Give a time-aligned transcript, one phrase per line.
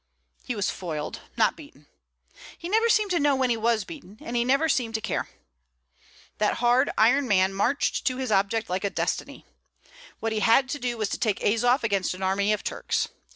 [0.43, 1.85] He was foiled, not beaten.
[2.57, 5.29] He never seemed to know when he was beaten, and he never seemed to care.
[6.39, 9.45] That hard, iron man marched to his object like a destiny.
[10.19, 13.09] What he had to do was to take Azof against an army of Turks.